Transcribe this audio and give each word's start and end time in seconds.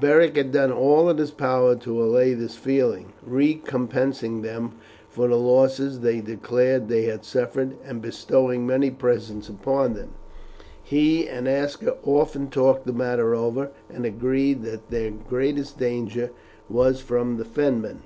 Beric 0.00 0.36
had 0.38 0.50
done 0.52 0.72
all 0.72 1.10
in 1.10 1.18
his 1.18 1.30
power 1.30 1.74
to 1.74 2.02
allay 2.02 2.32
this 2.32 2.54
feeling, 2.56 3.12
recompensing 3.22 4.40
them 4.40 4.76
for 5.10 5.28
the 5.28 5.36
losses 5.36 6.00
they 6.00 6.22
declared 6.22 6.88
they 6.88 7.02
had 7.02 7.22
suffered, 7.22 7.76
and 7.84 8.00
bestowing 8.00 8.66
many 8.66 8.90
presents 8.90 9.46
upon 9.50 9.92
them. 9.92 10.12
He 10.82 11.28
and 11.28 11.46
Aska 11.46 11.98
often 12.02 12.48
talked 12.48 12.86
the 12.86 12.94
matter 12.94 13.34
over, 13.34 13.72
and 13.90 14.06
agreed 14.06 14.62
that 14.62 14.88
their 14.88 15.10
greatest 15.10 15.78
danger 15.78 16.30
was 16.70 17.00
from 17.02 17.36
the 17.36 17.44
Fenmen. 17.44 17.98